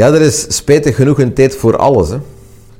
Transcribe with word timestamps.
Ja, 0.00 0.12
er 0.12 0.20
is 0.20 0.56
spijtig 0.56 0.96
genoeg 0.96 1.18
een 1.18 1.34
tijd 1.34 1.56
voor 1.56 1.76
alles. 1.76 2.08
Hè. 2.08 2.18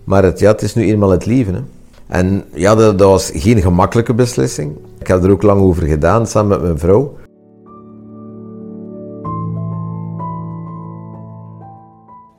Maar 0.04 0.22
het, 0.24 0.38
ja, 0.38 0.50
het 0.50 0.62
is 0.62 0.74
nu 0.74 0.84
eenmaal 0.84 1.10
het 1.10 1.26
leven. 1.26 1.54
Hè. 1.54 1.60
En 2.06 2.44
ja, 2.54 2.74
dat, 2.74 2.98
dat 2.98 3.08
was 3.08 3.30
geen 3.34 3.60
gemakkelijke 3.60 4.14
beslissing. 4.14 4.76
Ik 4.98 5.06
heb 5.06 5.24
er 5.24 5.30
ook 5.30 5.42
lang 5.42 5.60
over 5.60 5.86
gedaan, 5.86 6.26
samen 6.26 6.48
met 6.48 6.62
mijn 6.62 6.78
vrouw. 6.78 7.16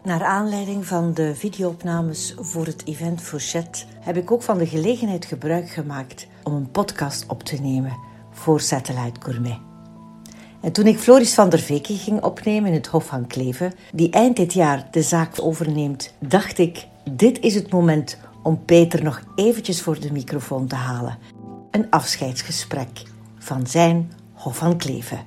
Naar 0.04 0.24
aanleiding 0.24 0.86
van 0.86 1.14
de 1.14 1.36
videoopnames 1.36 2.36
voor 2.40 2.66
het 2.66 2.82
event 2.86 3.22
Fourchette 3.22 3.84
heb 4.00 4.18
ik 4.18 4.32
ook 4.32 4.42
van 4.42 4.58
de 4.58 4.66
gelegenheid 4.66 5.26
gebruik 5.26 5.70
gemaakt 5.70 6.28
om 6.44 6.54
een 6.54 6.72
podcast 6.72 7.26
op 7.28 7.44
te 7.44 7.56
nemen 7.62 7.98
voor 8.32 8.60
Satellite 8.60 9.20
Gourmet. 9.20 9.71
En 10.62 10.72
toen 10.72 10.88
ik 10.88 11.00
Floris 11.00 11.34
van 11.34 11.50
der 11.50 11.60
Veken 11.60 11.98
ging 11.98 12.24
opnemen 12.24 12.70
in 12.70 12.76
het 12.76 12.88
Hof 12.88 13.06
van 13.06 13.28
Kleven, 13.28 13.74
die 13.94 14.10
eind 14.12 14.36
dit 14.36 14.54
jaar 14.54 14.88
de 14.92 15.02
zaak 15.02 15.30
overneemt, 15.42 16.14
dacht 16.20 16.58
ik: 16.58 16.88
dit 17.12 17.40
is 17.40 17.56
het 17.56 17.72
moment 17.72 18.18
om 18.44 18.66
Peter 18.66 19.04
nog 19.04 19.22
eventjes 19.36 19.82
voor 19.82 20.00
de 20.00 20.12
microfoon 20.12 20.68
te 20.68 20.76
halen. 20.76 21.18
Een 21.72 21.88
afscheidsgesprek 21.90 23.04
van 23.38 23.68
zijn 23.68 24.12
Hof 24.34 24.58
van 24.58 24.78
Kleven. 24.78 25.20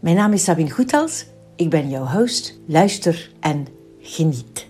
Mijn 0.00 0.16
naam 0.16 0.32
is 0.32 0.44
Sabine 0.44 0.70
Goethals, 0.70 1.26
ik 1.56 1.70
ben 1.70 1.88
jouw 1.88 2.06
host. 2.06 2.58
Luister 2.66 3.30
en 3.40 3.66
geniet. 4.00 4.66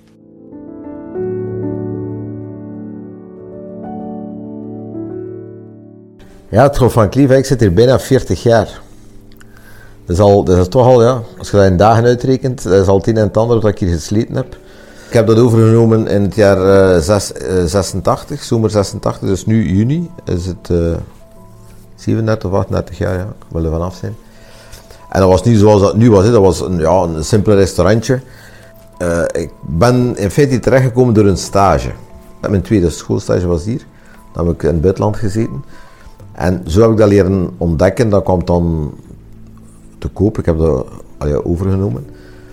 Ja, 6.49 6.63
het 6.63 6.77
Hof 6.77 6.93
van 6.93 7.09
Kleven, 7.09 7.37
ik 7.37 7.45
zit 7.45 7.61
hier 7.61 7.73
bijna 7.73 8.01
40 8.01 8.43
jaar. 8.43 8.83
Dat 10.07 10.49
is, 10.49 10.59
is 10.59 10.69
toch 10.69 10.87
al, 10.87 11.03
ja, 11.03 11.23
als 11.39 11.51
je 11.51 11.57
dat 11.57 11.67
in 11.67 11.77
dagen 11.77 12.05
uitrekent, 12.05 12.63
dat 12.63 12.73
is 12.73 12.87
al 12.87 12.97
het 12.97 13.07
een 13.07 13.17
en 13.17 13.27
het 13.27 13.37
ander 13.37 13.61
wat 13.61 13.71
ik 13.71 13.79
hier 13.79 13.93
gesleten 13.95 14.35
heb. 14.35 14.57
Ik 15.07 15.13
heb 15.13 15.27
dat 15.27 15.39
overgenomen 15.39 16.07
in 16.07 16.23
het 16.23 16.35
jaar 16.35 16.59
uh, 16.95 17.01
zes, 17.01 17.33
uh, 17.33 17.65
86, 17.65 18.43
zomer 18.43 18.71
86, 18.71 19.29
dus 19.29 19.47
nu 19.47 19.77
juni 19.77 20.11
is 20.25 20.47
het 20.47 20.69
uh, 20.71 20.95
37 21.95 22.51
of 22.51 22.57
38 22.57 22.99
jaar, 22.99 23.15
ja, 23.15 23.23
ik 23.23 23.45
wil 23.49 23.65
er 23.65 23.71
vanaf 23.71 23.95
zijn. 23.95 24.17
En 25.11 25.21
dat 25.21 25.29
was 25.29 25.43
niet 25.43 25.59
zoals 25.59 25.81
dat 25.81 25.97
nu 25.97 26.11
was, 26.11 26.25
hè. 26.25 26.31
dat 26.31 26.43
was 26.43 26.61
een, 26.61 26.79
ja, 26.79 27.03
een 27.03 27.25
simpel 27.25 27.55
restaurantje. 27.55 28.21
Ik 29.33 29.51
ben 29.61 30.17
in 30.17 30.31
feite 30.31 30.59
terechtgekomen 30.59 31.15
door 31.15 31.27
een 31.27 31.39
stage. 31.39 31.91
Mijn 32.41 32.63
tweede 32.63 32.91
schoolstage 32.91 33.47
was 33.47 33.65
hier, 33.65 33.87
dan 34.33 34.47
heb 34.47 34.55
ik 34.55 34.63
in 34.63 34.69
het 34.69 34.81
buitenland 34.81 35.17
gezeten. 35.17 35.65
En 36.33 36.63
zo 36.67 36.81
heb 36.81 36.91
ik 36.91 36.97
dat 36.97 37.09
leren 37.09 37.51
ontdekken, 37.59 38.09
dat 38.09 38.23
kwam 38.23 38.45
dan 38.45 38.93
te 40.05 40.11
koop. 40.13 40.39
Ik 40.39 40.47
heb 40.47 40.59
dat 40.59 40.87
allee, 41.19 41.45
overgenomen. 41.45 42.07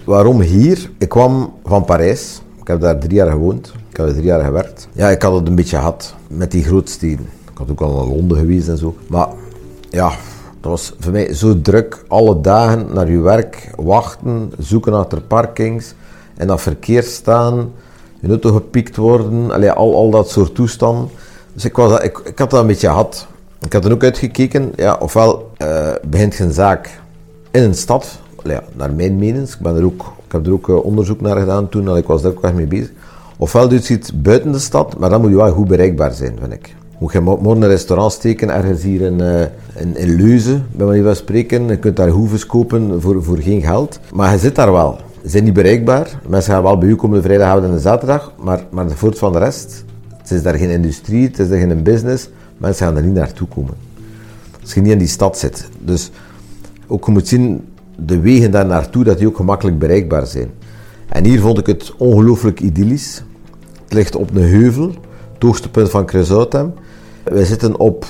Waarom 0.04 0.42
hier? 0.42 0.92
Ik 0.98 1.10
kwam 1.10 1.54
van 1.64 1.86
Parijs. 1.86 2.42
Ik 2.62 2.68
heb 2.68 2.82
daar 2.82 3.00
drie 3.00 3.14
jaar 3.14 3.32
gewoond. 3.32 3.74
Ik 3.90 3.98
heb 3.98 4.06
er 4.06 4.14
drie 4.14 4.26
jaar 4.26 4.44
gewerkt. 4.44 4.88
Ja, 4.92 5.10
ik 5.10 5.22
had 5.22 5.34
het 5.34 5.48
een 5.48 5.56
beetje 5.56 5.78
gehad 5.78 6.16
met 6.28 6.52
die 6.52 6.64
grootsteden. 6.64 7.26
Ik 7.52 7.58
had 7.58 7.72
ook 7.72 7.82
al 7.82 7.96
naar 7.96 8.16
Londen 8.16 8.38
geweest 8.38 8.68
en 8.68 8.78
zo. 8.78 8.96
Maar 9.08 9.28
ja, 9.90 10.10
dat 10.62 10.72
was 10.72 10.94
voor 11.00 11.12
mij 11.12 11.34
zo 11.34 11.62
druk. 11.62 12.04
Alle 12.08 12.42
dagen 12.42 12.88
naar 12.94 13.10
je 13.10 13.20
werk, 13.20 13.72
wachten, 13.76 14.52
zoeken 14.58 14.94
achter 14.94 15.22
parkings. 15.22 15.94
En 16.36 16.48
dat 16.48 16.62
verkeer 16.62 17.04
staan, 17.04 17.72
je 18.20 18.28
auto 18.28 18.52
gepikt 18.54 18.96
worden. 18.96 19.52
Allee, 19.52 19.72
al, 19.72 19.96
al 19.96 20.10
dat 20.10 20.30
soort 20.30 20.56
toestanden. 20.56 21.10
Dus 21.54 21.66
ik, 21.66 21.78
ik, 21.78 22.22
ik 22.24 22.40
had 22.40 22.50
dat 22.50 22.62
een 22.62 22.68
beetje 22.68 22.88
gehad. 22.88 23.28
Ik 23.66 23.74
had 23.74 23.86
er 23.86 23.92
ook 23.92 24.04
uitgekeken, 24.04 24.72
ja, 24.76 24.98
ofwel 25.00 25.52
uh, 25.58 25.92
begint 26.04 26.36
geen 26.36 26.52
zaak 26.52 27.01
in 27.52 27.64
een 27.64 27.76
stad, 27.76 28.20
ja, 28.44 28.64
naar 28.76 28.94
mijn 28.94 29.16
mening, 29.16 29.48
ik, 29.48 29.60
ben 29.60 29.76
er 29.76 29.86
ook, 29.86 30.14
ik 30.26 30.32
heb 30.32 30.46
er 30.46 30.54
ook 30.54 30.68
uh, 30.68 30.86
onderzoek 30.86 31.22
naar 31.22 31.38
gedaan 31.38 31.70
toen, 31.70 31.90
en 31.90 31.96
ik 31.96 32.06
was 32.06 32.22
daar 32.22 32.32
ook 32.32 32.44
echt 32.44 32.54
mee 32.54 32.68
bezig. 32.68 32.92
Ofwel 33.38 33.68
doet 33.68 33.90
iets 33.90 34.22
buiten 34.22 34.52
de 34.52 34.60
stad, 34.60 34.98
maar 34.98 35.10
dan 35.10 35.22
moet 35.22 35.30
je 35.30 35.36
wel 35.36 35.52
goed 35.52 35.68
bereikbaar 35.68 36.14
zijn, 36.14 36.36
vind 36.40 36.54
ik. 36.54 36.76
Moet 37.00 37.12
je 37.12 37.20
morgen 37.20 37.62
een 37.62 37.68
restaurant 37.68 38.12
steken, 38.12 38.50
ergens 38.50 38.84
hier 38.84 39.02
in, 39.02 39.22
uh, 39.22 39.42
in, 39.76 39.98
in 39.98 40.16
Leuzen, 40.16 40.66
bij 40.72 40.86
manier 40.86 41.04
van 41.04 41.16
spreken. 41.16 41.68
Je 41.68 41.78
kunt 41.78 41.96
daar 41.96 42.10
hoeves 42.10 42.46
kopen 42.46 43.02
voor, 43.02 43.24
voor 43.24 43.38
geen 43.38 43.62
geld. 43.62 44.00
Maar 44.14 44.32
je 44.32 44.38
zit 44.38 44.56
daar 44.56 44.72
wel. 44.72 45.00
Ze 45.24 45.30
zijn 45.30 45.44
niet 45.44 45.54
bereikbaar. 45.54 46.20
Mensen 46.28 46.54
gaan 46.54 46.64
wel 46.64 46.78
bij 46.78 46.88
u 46.88 46.96
komen 46.96 47.18
de 47.18 47.24
vrijdag, 47.24 47.64
en 47.64 47.72
de 47.72 47.80
zaterdag. 47.80 48.34
Maar, 48.44 48.66
maar 48.70 48.88
de 48.88 48.96
voort 48.96 49.18
van 49.18 49.32
de 49.32 49.40
rest, 49.40 49.84
het 50.18 50.32
is 50.32 50.44
daar 50.44 50.56
geen 50.56 50.70
industrie, 50.70 51.28
het 51.28 51.40
is 51.40 51.50
daar 51.50 51.60
geen 51.60 51.84
business. 51.84 52.30
Mensen 52.58 52.86
gaan 52.86 52.98
er 52.98 53.04
niet 53.04 53.14
naartoe 53.14 53.48
komen. 53.48 53.74
Als 54.62 54.74
je 54.74 54.82
niet 54.82 54.92
in 54.92 54.98
die 54.98 55.08
stad 55.08 55.38
zit. 55.38 55.70
Dus 55.80 56.12
ook 56.92 57.06
je 57.06 57.12
moet 57.12 57.28
zien, 57.28 57.68
de 57.98 58.20
wegen 58.20 58.52
daar 58.52 58.66
naartoe, 58.66 59.04
dat 59.04 59.18
die 59.18 59.28
ook 59.28 59.36
gemakkelijk 59.36 59.80
bereikbaar 59.80 60.26
zijn. 60.26 60.52
En 61.10 61.26
hier 61.26 61.40
vond 61.40 61.58
ik 61.58 61.66
het 61.66 61.94
ongelooflijk 61.98 62.60
idyllisch. 62.60 63.24
Het 63.84 63.94
ligt 63.94 64.16
op 64.16 64.36
een 64.36 64.42
heuvel, 64.42 64.88
het 65.34 65.44
hoogste 65.44 65.70
punt 65.70 65.90
van 65.90 66.06
Cresautem. 66.06 66.74
Wij 67.24 67.46
zitten 67.46 67.80
op 67.80 68.06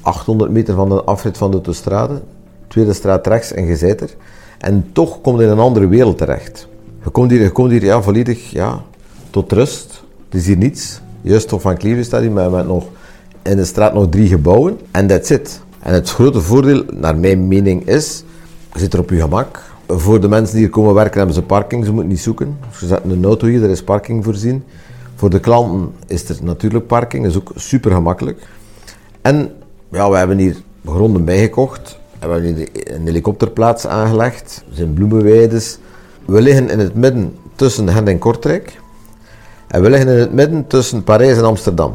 800 0.00 0.50
meter 0.50 0.74
van 0.74 0.88
de 0.88 1.02
afrit 1.02 1.38
van 1.38 1.50
de 1.50 1.56
autostrade, 1.56 2.22
tweede 2.68 2.92
straat 2.92 3.26
rechts 3.26 3.52
en 3.52 3.66
je. 3.66 4.08
En 4.58 4.86
toch 4.92 5.20
komt 5.20 5.38
je 5.38 5.44
in 5.44 5.50
een 5.50 5.58
andere 5.58 5.88
wereld 5.88 6.18
terecht. 6.18 6.68
Je 7.04 7.10
komt 7.10 7.30
hier, 7.30 7.40
je 7.40 7.50
komt 7.50 7.70
hier 7.70 7.84
ja, 7.84 8.02
volledig 8.02 8.50
ja, 8.50 8.82
tot 9.30 9.52
rust. 9.52 10.02
Het 10.24 10.40
is 10.40 10.46
hier 10.46 10.56
niets. 10.56 11.00
Juist 11.20 11.52
op 11.52 11.60
van 11.60 11.76
Kleven 11.76 12.04
staat 12.04 12.20
hier 12.20 12.32
met, 12.32 12.50
met 12.50 12.66
nog 12.66 12.84
in 13.42 13.56
de 13.56 13.64
straat 13.64 13.94
nog 13.94 14.08
drie 14.08 14.28
gebouwen 14.28 14.78
en 14.90 15.06
that's 15.06 15.30
it. 15.30 15.60
En 15.82 15.94
het 15.94 16.10
grote 16.10 16.40
voordeel, 16.40 16.84
naar 16.90 17.16
mijn 17.16 17.48
mening, 17.48 17.86
is, 17.86 18.24
je 18.72 18.78
zit 18.78 18.92
er 18.92 19.00
op 19.00 19.10
je 19.10 19.20
gemak. 19.20 19.60
Voor 19.86 20.20
de 20.20 20.28
mensen 20.28 20.54
die 20.54 20.64
hier 20.64 20.72
komen 20.72 20.94
werken 20.94 21.16
hebben 21.16 21.34
ze 21.34 21.42
parking, 21.42 21.84
ze 21.84 21.92
moeten 21.92 22.10
niet 22.10 22.20
zoeken. 22.20 22.58
Ze 22.72 22.86
zetten 22.86 23.10
een 23.10 23.24
auto 23.24 23.46
hier, 23.46 23.62
er 23.62 23.70
is 23.70 23.82
parking 23.82 24.24
voorzien. 24.24 24.64
Voor 25.14 25.30
de 25.30 25.40
klanten 25.40 25.92
is 26.06 26.28
er 26.28 26.36
natuurlijk 26.42 26.86
parking, 26.86 27.22
dat 27.22 27.32
is 27.32 27.38
ook 27.38 27.52
super 27.54 27.92
gemakkelijk. 27.92 28.46
En 29.22 29.52
ja, 29.90 30.10
we 30.10 30.16
hebben 30.16 30.38
hier 30.38 30.56
gronden 30.86 31.24
bijgekocht. 31.24 31.98
We 32.12 32.26
hebben 32.28 32.54
hier 32.54 32.68
een 32.84 33.06
helikopterplaats 33.06 33.86
aangelegd. 33.86 34.64
Er 34.70 34.76
zijn 34.76 34.94
bloemenweides. 34.94 35.78
We 36.24 36.40
liggen 36.40 36.70
in 36.70 36.78
het 36.78 36.94
midden 36.94 37.36
tussen 37.54 37.88
Gent 37.88 38.08
en 38.08 38.18
Kortrijk. 38.18 38.80
En 39.66 39.82
we 39.82 39.90
liggen 39.90 40.08
in 40.08 40.18
het 40.18 40.32
midden 40.32 40.66
tussen 40.66 41.04
Parijs 41.04 41.36
en 41.36 41.44
Amsterdam. 41.44 41.94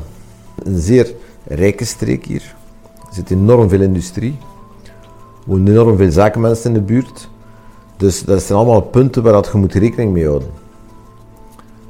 Een 0.63 0.79
zeer 0.79 1.13
rijke 1.47 1.85
streek 1.85 2.25
hier. 2.25 2.55
Er 3.07 3.13
zit 3.13 3.31
enorm 3.31 3.69
veel 3.69 3.81
industrie. 3.81 4.37
Er 4.83 4.91
wonen 5.45 5.67
enorm 5.67 5.97
veel 5.97 6.11
zakenmensen 6.11 6.67
in 6.67 6.73
de 6.73 6.81
buurt. 6.81 7.29
Dus 7.97 8.23
dat 8.23 8.41
zijn 8.41 8.57
allemaal 8.57 8.81
punten 8.81 9.23
waar 9.23 9.45
je 9.51 9.57
moet 9.57 9.73
rekening 9.73 10.13
mee 10.13 10.25
houden. 10.25 10.49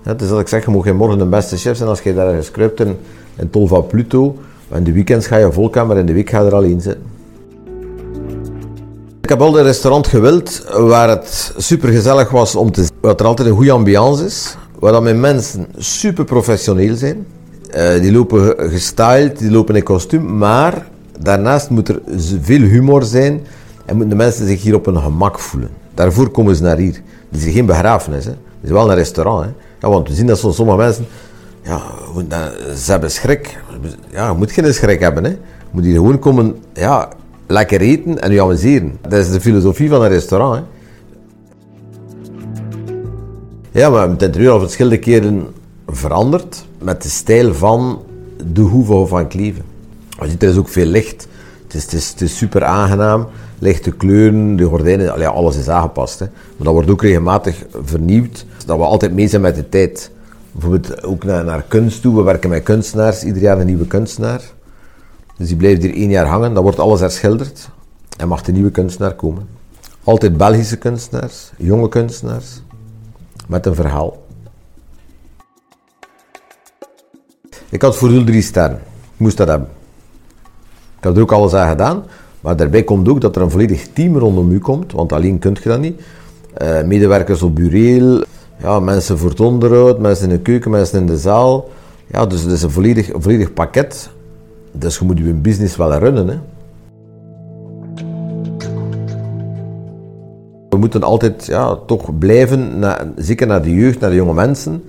Ja, 0.03 0.13
dus 0.13 0.29
als 0.29 0.39
ik 0.39 0.47
zeg, 0.47 0.65
je 0.65 0.71
moet 0.71 0.83
geen 0.83 0.95
morgen 0.95 1.17
de 1.17 1.25
beste 1.25 1.57
chef 1.57 1.77
zijn 1.77 1.89
als 1.89 2.01
je 2.01 2.13
daar 2.13 2.35
gescruipt 2.35 2.79
in, 2.79 2.97
in 3.35 3.49
Tol 3.49 3.67
van 3.67 3.87
Pluto. 3.87 4.35
In 4.73 4.83
de 4.83 4.91
weekends 4.91 5.27
ga 5.27 5.37
je 5.37 5.51
volkamer 5.51 5.97
in 5.97 6.05
de 6.05 6.13
week 6.13 6.29
ga 6.29 6.39
je 6.39 6.45
er 6.45 6.55
alleen 6.55 6.81
zitten. 6.81 7.03
Ik 9.21 9.29
heb 9.29 9.41
altijd 9.41 9.59
een 9.65 9.71
restaurant 9.71 10.07
gewild 10.07 10.65
waar 10.77 11.09
het 11.09 11.53
super 11.57 11.89
gezellig 11.89 12.29
was 12.29 12.55
om 12.55 12.71
te 12.71 12.81
zien. 12.81 12.91
Waar 13.01 13.15
er 13.15 13.25
altijd 13.25 13.47
een 13.47 13.55
goede 13.55 13.71
ambiance 13.71 14.25
is. 14.25 14.57
Waar 14.79 14.91
dat 14.91 15.03
mijn 15.03 15.19
mensen 15.19 15.67
super 15.77 16.25
professioneel 16.25 16.95
zijn. 16.95 17.25
Uh, 17.75 18.01
die 18.01 18.11
lopen 18.11 18.55
gestyled, 18.57 19.37
die 19.37 19.51
lopen 19.51 19.75
in 19.75 19.83
kostuum. 19.83 20.37
Maar 20.37 20.87
daarnaast 21.19 21.69
moet 21.69 21.89
er 21.89 22.01
veel 22.41 22.61
humor 22.61 23.03
zijn. 23.03 23.45
En 23.85 23.95
moeten 23.95 24.09
de 24.17 24.23
mensen 24.23 24.47
zich 24.47 24.61
hier 24.61 24.75
op 24.75 24.85
hun 24.85 24.97
gemak 24.97 25.39
voelen. 25.39 25.69
Daarvoor 25.93 26.29
komen 26.29 26.55
ze 26.55 26.63
naar 26.63 26.77
hier. 26.77 27.01
Het 27.31 27.45
is 27.45 27.53
geen 27.53 27.65
begrafenis. 27.65 28.25
Hè. 28.25 28.31
Het 28.31 28.39
is 28.61 28.69
wel 28.69 28.89
een 28.89 28.95
restaurant. 28.95 29.45
Hè. 29.45 29.51
Ja, 29.79 29.89
want 29.89 30.07
we 30.07 30.13
zien 30.13 30.27
dat 30.27 30.37
sommige 30.37 30.77
mensen... 30.77 31.05
Ja, 31.61 31.81
ze 32.75 32.91
hebben 32.91 33.11
schrik. 33.11 33.57
Ja, 34.09 34.29
je 34.29 34.37
moet 34.37 34.51
geen 34.51 34.73
schrik 34.73 34.99
hebben. 34.99 35.23
Hè. 35.23 35.29
Je 35.29 35.37
moet 35.71 35.83
hier 35.83 35.95
gewoon 35.95 36.19
komen... 36.19 36.55
Ja, 36.73 37.09
lekker 37.47 37.81
eten 37.81 38.21
en 38.21 38.31
je 38.31 38.41
amuseren. 38.41 38.97
Dat 39.01 39.19
is 39.19 39.31
de 39.31 39.41
filosofie 39.41 39.89
van 39.89 40.01
een 40.01 40.09
restaurant. 40.09 40.55
Hè. 40.55 40.61
Ja, 43.79 43.89
maar 43.89 44.09
het 44.09 44.21
interieur 44.21 44.51
al 44.51 44.59
verschillende 44.59 44.99
keren 44.99 45.47
veranderd 45.87 46.65
met 46.81 47.01
de 47.03 47.09
stijl 47.09 47.53
van 47.53 48.01
de 48.53 48.61
Hoeve 48.61 49.05
van 49.05 49.27
Kleven. 49.27 49.63
Ziet, 50.21 50.43
er 50.43 50.49
is 50.49 50.57
ook 50.57 50.67
veel 50.67 50.85
licht. 50.85 51.27
Het 51.67 51.93
is, 51.93 52.37
super 52.37 52.63
aangenaam. 52.63 53.27
Lichte 53.59 53.91
kleuren, 53.91 54.55
de 54.55 54.63
gordijnen, 54.65 55.33
alles 55.33 55.57
is 55.57 55.69
aangepast. 55.69 56.19
Hè. 56.19 56.25
Maar 56.25 56.65
dat 56.65 56.73
wordt 56.73 56.89
ook 56.89 57.01
regelmatig 57.01 57.65
vernieuwd. 57.83 58.45
Dat 58.65 58.77
we 58.77 58.83
altijd 58.83 59.13
mee 59.13 59.27
zijn 59.27 59.41
met 59.41 59.55
de 59.55 59.69
tijd. 59.69 60.11
Bijvoorbeeld 60.51 61.03
ook 61.03 61.23
naar, 61.23 61.43
naar 61.43 61.63
kunst 61.67 62.01
toe. 62.01 62.15
We 62.15 62.21
werken 62.21 62.49
met 62.49 62.63
kunstenaars, 62.63 63.23
ieder 63.23 63.41
jaar 63.41 63.59
een 63.59 63.65
nieuwe 63.65 63.87
kunstenaar. 63.87 64.41
Dus 65.37 65.47
die 65.47 65.57
blijft 65.57 65.81
hier 65.81 65.93
één 65.93 66.09
jaar 66.09 66.25
hangen. 66.25 66.53
Dan 66.53 66.63
wordt 66.63 66.79
alles 66.79 66.99
herschilderd. 66.99 67.69
En 68.17 68.27
mag 68.27 68.41
de 68.41 68.51
nieuwe 68.51 68.71
kunstenaar 68.71 69.15
komen. 69.15 69.47
Altijd 70.03 70.37
Belgische 70.37 70.77
kunstenaars, 70.77 71.51
jonge 71.57 71.89
kunstenaars. 71.89 72.61
Met 73.47 73.65
een 73.65 73.75
verhaal. 73.75 74.25
Ik 77.69 77.81
had 77.81 77.97
voor 77.97 78.23
drie 78.23 78.41
sterren. 78.41 78.77
Ik 79.13 79.19
moest 79.19 79.37
dat 79.37 79.47
hebben. 79.47 79.69
Ik 80.97 81.03
heb 81.03 81.15
er 81.15 81.21
ook 81.21 81.31
alles 81.31 81.53
aan 81.53 81.69
gedaan. 81.69 82.03
Maar 82.41 82.55
daarbij 82.55 82.83
komt 82.83 83.09
ook 83.09 83.21
dat 83.21 83.35
er 83.35 83.41
een 83.41 83.51
volledig 83.51 83.87
team 83.93 84.17
rondom 84.17 84.51
u 84.51 84.59
komt. 84.59 84.91
Want 84.91 85.11
alleen 85.13 85.39
kunt 85.39 85.63
je 85.63 85.69
dat 85.69 85.79
niet. 85.79 86.01
Uh, 86.61 86.83
medewerkers 86.83 87.41
op 87.41 87.55
bureel. 87.55 88.23
ja, 88.61 88.79
mensen 88.79 89.17
voor 89.17 89.29
het 89.29 89.39
onderhoud, 89.39 89.99
mensen 89.99 90.29
in 90.29 90.35
de 90.35 90.41
keuken, 90.41 90.71
mensen 90.71 90.99
in 90.99 91.05
de 91.05 91.17
zaal. 91.17 91.69
Ja, 92.11 92.25
dus 92.25 92.41
het 92.41 92.51
is 92.51 92.61
een 92.61 92.71
volledig, 92.71 93.09
volledig 93.13 93.53
pakket. 93.53 94.09
Dus 94.71 94.97
je 94.97 95.05
moet 95.05 95.17
je 95.17 95.33
business 95.33 95.75
wel 95.75 95.93
runnen. 95.97 96.27
Hè. 96.27 96.37
We 100.69 100.77
moeten 100.77 101.03
altijd 101.03 101.45
ja, 101.45 101.75
toch 101.75 102.17
blijven, 102.17 102.83
zeker 103.15 103.47
naar 103.47 103.61
de 103.61 103.73
jeugd, 103.73 103.99
naar 103.99 104.09
de 104.09 104.15
jonge 104.15 104.33
mensen, 104.33 104.83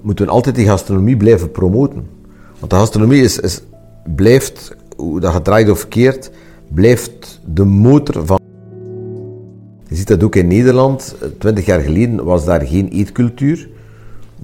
moeten 0.00 0.24
we 0.26 0.30
altijd 0.30 0.54
die 0.54 0.66
gastronomie 0.66 1.16
blijven 1.16 1.50
promoten. 1.50 2.06
Want 2.58 2.70
de 2.70 2.78
gastronomie 2.78 3.22
is, 3.22 3.38
is, 3.38 3.62
blijft, 4.14 4.76
hoe 4.96 5.20
dat 5.20 5.32
gedraaid 5.32 5.70
of 5.70 5.88
keert, 5.88 6.30
blijft 6.68 7.40
de 7.44 7.64
motor 7.64 8.26
van. 8.26 8.40
Je 9.88 9.96
ziet 9.96 10.08
dat 10.08 10.22
ook 10.22 10.36
in 10.36 10.46
Nederland. 10.46 11.14
Twintig 11.38 11.66
jaar 11.66 11.80
geleden 11.80 12.24
was 12.24 12.44
daar 12.44 12.60
geen 12.60 12.88
eetcultuur. 12.88 13.68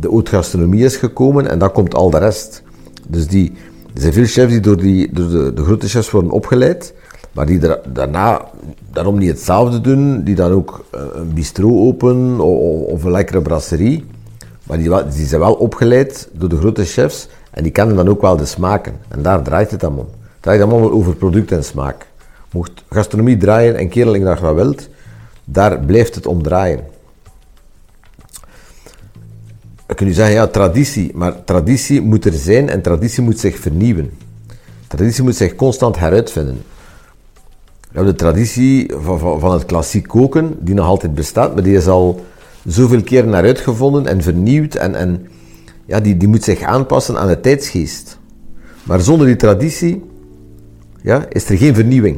De 0.01 0.09
haute 0.09 0.31
gastronomie 0.31 0.85
is 0.85 0.97
gekomen 0.97 1.51
en 1.51 1.59
dan 1.59 1.73
komt 1.73 1.95
al 1.95 2.11
de 2.11 2.19
rest. 2.19 2.63
Dus 3.09 3.27
die, 3.27 3.53
er 3.95 4.01
zijn 4.01 4.13
veel 4.13 4.25
chefs 4.25 4.53
die 4.53 4.61
door, 4.61 4.77
die, 4.77 5.13
door 5.13 5.29
de, 5.29 5.53
de 5.55 5.65
grote 5.65 5.89
chefs 5.89 6.11
worden 6.11 6.31
opgeleid, 6.31 6.95
maar 7.33 7.47
die 7.47 7.61
daarna 7.93 8.45
daarom 8.93 9.19
niet 9.19 9.29
hetzelfde 9.29 9.81
doen. 9.81 10.23
Die 10.25 10.35
dan 10.35 10.53
ook 10.53 10.85
eh, 10.91 11.01
een 11.13 11.35
bistro 11.35 11.87
openen 11.87 12.41
of, 12.41 12.87
of 12.87 13.05
een 13.05 13.11
lekkere 13.11 13.43
brasserie. 13.43 14.05
Maar 14.63 14.79
die, 14.79 14.91
die 15.15 15.27
zijn 15.27 15.41
wel 15.41 15.55
opgeleid 15.55 16.29
door 16.33 16.49
de 16.49 16.57
grote 16.57 16.85
chefs 16.85 17.29
en 17.51 17.63
die 17.63 17.73
kennen 17.73 17.97
dan 17.97 18.09
ook 18.09 18.21
wel 18.21 18.37
de 18.37 18.45
smaken. 18.45 18.95
En 19.09 19.23
daar 19.23 19.43
draait 19.43 19.71
het 19.71 19.85
allemaal 19.85 20.05
om. 20.05 20.18
Het 20.49 20.57
draait 20.57 20.73
allemaal 20.73 20.99
over 20.99 21.17
product 21.17 21.53
en 21.53 21.65
smaak. 21.65 22.07
Mocht 22.53 22.85
gastronomie 22.91 23.37
draaien 23.37 23.77
en 23.77 23.89
kerling 23.89 24.25
dat 24.25 24.41
wat 24.41 24.55
wilt, 24.55 24.89
daar 25.45 25.81
blijft 25.81 26.15
het 26.15 26.27
om 26.27 26.43
draaien. 26.43 26.81
Dan 29.87 29.97
kun 29.97 30.07
je 30.07 30.13
zeggen, 30.13 30.35
ja, 30.35 30.47
traditie. 30.47 31.11
Maar 31.15 31.45
traditie 31.45 32.01
moet 32.01 32.25
er 32.25 32.33
zijn 32.33 32.69
en 32.69 32.83
traditie 32.83 33.23
moet 33.23 33.39
zich 33.39 33.59
vernieuwen. 33.59 34.11
Traditie 34.87 35.23
moet 35.23 35.37
zich 35.37 35.55
constant 35.55 35.99
heruitvinden. 35.99 36.63
We 37.81 37.95
hebben 37.95 38.13
de 38.13 38.19
traditie 38.19 38.93
van, 38.99 39.19
van, 39.19 39.41
van 39.41 39.53
het 39.53 39.65
klassiek 39.65 40.07
koken, 40.07 40.57
die 40.61 40.75
nog 40.75 40.87
altijd 40.87 41.15
bestaat, 41.15 41.55
maar 41.55 41.63
die 41.63 41.77
is 41.77 41.87
al 41.87 42.25
zoveel 42.67 43.03
keer 43.03 43.27
naar 43.27 43.45
uitgevonden 43.45 44.07
en 44.07 44.23
vernieuwd 44.23 44.75
en, 44.75 44.95
en 44.95 45.29
ja, 45.87 46.01
die, 46.01 46.17
die 46.17 46.29
moet 46.29 46.45
zich 46.45 46.63
aanpassen 46.63 47.19
aan 47.19 47.29
de 47.29 47.41
tijdsgeest. 47.41 48.19
Maar 48.83 49.01
zonder 49.01 49.27
die 49.27 49.37
traditie 49.37 50.08
ja, 51.09 51.27
is 51.29 51.49
er 51.49 51.57
geen 51.57 51.75
vernieuwing. 51.75 52.17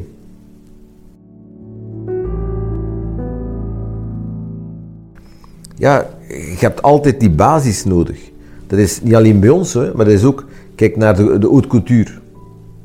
Ja, 5.76 6.06
je 6.28 6.56
hebt 6.58 6.82
altijd 6.82 7.20
die 7.20 7.30
basis 7.30 7.84
nodig. 7.84 8.18
Dat 8.66 8.78
is 8.78 9.02
niet 9.02 9.14
alleen 9.14 9.40
bij 9.40 9.48
ons, 9.48 9.74
hè, 9.74 9.94
maar 9.94 10.04
dat 10.04 10.14
is 10.14 10.24
ook, 10.24 10.46
kijk 10.74 10.96
naar 10.96 11.16
de, 11.16 11.38
de 11.38 11.46
haute 11.46 11.68
couture. 11.68 12.10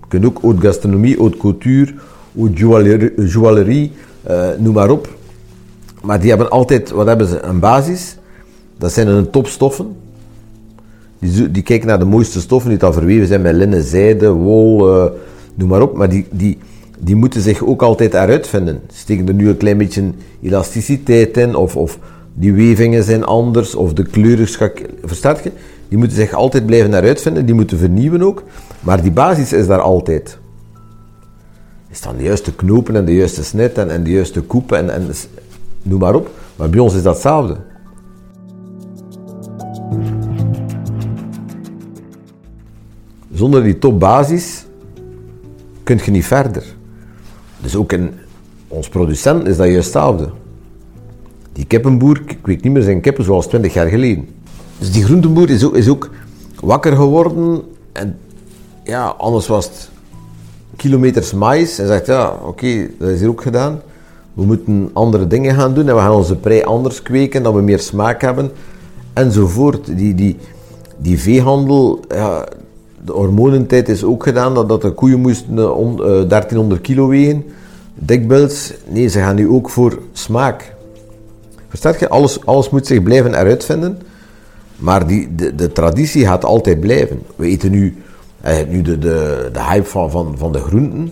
Je 0.01 0.07
kunt 0.07 0.25
ook 0.25 0.41
haute 0.41 0.61
gastronomie, 0.61 1.17
haute 1.17 1.37
couture, 1.37 1.93
haute 2.37 3.25
joaillerie, 3.25 3.91
uh, 4.29 4.49
noem 4.57 4.73
maar 4.73 4.89
op. 4.89 5.07
Maar 6.01 6.19
die 6.19 6.29
hebben 6.29 6.49
altijd, 6.49 6.89
wat 6.89 7.07
hebben 7.07 7.27
ze? 7.27 7.41
Een 7.41 7.59
basis. 7.59 8.17
Dat 8.77 8.91
zijn 8.91 9.07
hun 9.07 9.29
topstoffen. 9.29 9.95
Die, 11.19 11.51
die 11.51 11.63
kijken 11.63 11.87
naar 11.87 11.99
de 11.99 12.05
mooiste 12.05 12.39
stoffen 12.39 12.69
die 12.69 12.79
dan 12.79 12.93
verweven 12.93 13.27
zijn 13.27 13.41
met 13.41 13.55
linnen, 13.55 13.83
zijde, 13.83 14.29
wol, 14.29 14.89
uh, 14.89 15.11
noem 15.55 15.69
maar 15.69 15.81
op. 15.81 15.97
Maar 15.97 16.09
die, 16.09 16.25
die, 16.31 16.57
die 16.99 17.15
moeten 17.15 17.41
zich 17.41 17.63
ook 17.63 17.81
altijd 17.81 18.13
eruit 18.13 18.47
vinden. 18.47 18.81
Steken 18.93 19.27
er 19.27 19.33
nu 19.33 19.49
een 19.49 19.57
klein 19.57 19.77
beetje 19.77 20.11
elasticiteit 20.41 21.37
in, 21.37 21.55
of, 21.55 21.75
of 21.75 21.99
die 22.33 22.53
wevingen 22.53 23.03
zijn 23.03 23.23
anders, 23.23 23.75
of 23.75 23.93
de 23.93 24.03
kleuren, 24.03 24.47
verstaat 25.03 25.43
je? 25.43 25.51
Die 25.87 25.97
moeten 25.97 26.17
zich 26.17 26.33
altijd 26.33 26.65
blijven 26.65 26.93
eruit 26.93 27.21
vinden, 27.21 27.45
die 27.45 27.55
moeten 27.55 27.77
vernieuwen 27.77 28.21
ook. 28.21 28.43
Maar 28.79 29.01
die 29.01 29.11
basis 29.11 29.53
is 29.53 29.67
daar 29.67 29.81
altijd. 29.81 30.37
Is 31.89 32.01
dan 32.01 32.17
de 32.17 32.23
juiste 32.23 32.55
knopen 32.55 32.95
en 32.95 33.05
de 33.05 33.15
juiste 33.15 33.43
snit 33.43 33.77
en, 33.77 34.03
de 34.03 34.11
juiste 34.11 34.41
koepen 34.41 34.77
en, 34.77 34.89
en 34.89 35.09
noem 35.81 35.99
maar 35.99 36.15
op. 36.15 36.29
Maar 36.55 36.69
bij 36.69 36.79
ons 36.79 36.95
is 36.95 37.03
dat 37.03 37.13
hetzelfde. 37.13 37.57
Zonder 43.33 43.63
die 43.63 43.77
topbasis 43.77 44.64
kun 45.85 45.99
je 46.03 46.11
niet 46.11 46.25
verder. 46.25 46.63
Dus 47.61 47.75
ook 47.75 47.93
in 47.93 48.13
ons 48.67 48.89
producent 48.89 49.47
is 49.47 49.57
dat 49.57 49.67
juist 49.67 49.83
hetzelfde. 49.83 50.29
Die 51.53 51.65
kippenboer 51.65 52.21
kweekt 52.41 52.63
niet 52.63 52.73
meer 52.73 52.81
zijn 52.81 53.01
kippen 53.01 53.23
zoals 53.23 53.47
20 53.47 53.73
jaar 53.73 53.87
geleden. 53.87 54.27
Dus 54.79 54.91
die 54.91 55.03
groenteboer 55.03 55.49
is 55.49 55.63
ook, 55.63 55.75
is 55.75 55.89
ook 55.89 56.09
wakker 56.59 56.95
geworden 56.95 57.61
en 57.91 58.17
ja, 58.83 59.05
anders 59.05 59.47
was 59.47 59.65
het 59.65 59.89
kilometers 60.75 61.33
mais 61.33 61.79
en 61.79 61.87
zegt 61.87 62.05
ja, 62.05 62.37
oké, 62.45 62.89
dat 62.99 63.09
is 63.09 63.19
hier 63.19 63.29
ook 63.29 63.41
gedaan. 63.41 63.81
We 64.33 64.45
moeten 64.45 64.89
andere 64.93 65.27
dingen 65.27 65.55
gaan 65.55 65.73
doen 65.73 65.87
en 65.87 65.95
we 65.95 66.01
gaan 66.01 66.11
onze 66.11 66.35
prei 66.35 66.63
anders 66.63 67.01
kweken, 67.01 67.43
dat 67.43 67.53
we 67.53 67.61
meer 67.61 67.79
smaak 67.79 68.21
hebben, 68.21 68.51
enzovoort. 69.13 69.97
Die, 69.97 70.15
die, 70.15 70.37
die 70.97 71.19
veehandel, 71.19 71.99
ja, 72.07 72.47
de 73.05 73.11
hormonentijd 73.11 73.89
is 73.89 74.03
ook 74.03 74.23
gedaan, 74.23 74.53
dat, 74.53 74.81
de 74.81 74.91
koeien 74.91 75.19
moesten 75.19 75.55
1300 75.55 76.81
eh, 76.81 76.87
kilo 76.87 77.07
wegen, 77.07 77.45
dikbuils. 77.93 78.73
Nee, 78.87 79.07
ze 79.07 79.19
gaan 79.19 79.35
nu 79.35 79.49
ook 79.49 79.69
voor 79.69 79.99
smaak. 80.11 80.73
Verstaat 81.67 81.99
je? 81.99 82.09
Alles, 82.09 82.45
alles 82.45 82.69
moet 82.69 82.87
zich 82.87 83.03
blijven 83.03 83.39
eruit 83.39 83.65
vinden, 83.65 83.97
maar 84.75 85.07
die, 85.07 85.35
de, 85.35 85.55
de 85.55 85.71
traditie 85.71 86.25
gaat 86.25 86.45
altijd 86.45 86.79
blijven. 86.79 87.21
We 87.35 87.45
eten 87.45 87.71
nu, 87.71 88.03
eh, 88.41 88.57
nu 88.69 88.81
de, 88.81 88.97
de, 88.97 89.49
de 89.53 89.63
hype 89.63 89.85
van, 89.85 90.11
van, 90.11 90.37
van 90.37 90.51
de 90.51 90.59
groenten, 90.59 91.11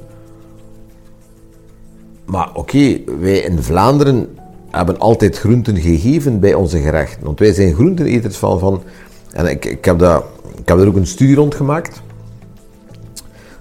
maar 2.26 2.50
oké, 2.54 3.00
wij 3.20 3.38
in 3.38 3.64
Vlaanderen 3.64 4.38
hebben 4.70 5.00
altijd 5.00 5.38
groenten 5.38 5.78
gegeven 5.78 6.40
bij 6.40 6.54
onze 6.54 6.80
gerechten. 6.80 7.26
Want 7.26 7.40
wij 7.40 7.54
zijn 7.54 7.74
groenteneters 7.74 8.38
van... 8.38 8.60
van 8.60 8.84
en 9.32 9.46
ik, 9.46 9.66
ik, 9.66 9.86
heb 9.86 10.00
dat, 10.00 10.24
ik 10.64 10.70
heb 10.70 10.80
er 10.80 10.88
ook 10.88 10.96
een 10.96 11.08
studie 11.08 11.36
rond 11.36 11.56
gemaakt. 11.56 12.02